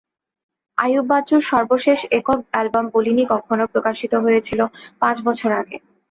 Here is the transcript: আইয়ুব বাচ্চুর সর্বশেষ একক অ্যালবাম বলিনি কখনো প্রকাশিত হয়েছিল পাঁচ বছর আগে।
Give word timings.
আইয়ুব 0.77 1.05
বাচ্চুর 1.09 1.41
সর্বশেষ 1.51 1.99
একক 2.17 2.39
অ্যালবাম 2.51 2.85
বলিনি 2.93 3.23
কখনো 3.33 3.63
প্রকাশিত 3.73 4.13
হয়েছিল 4.23 4.59
পাঁচ 5.01 5.17
বছর 5.27 5.49
আগে। 5.61 5.77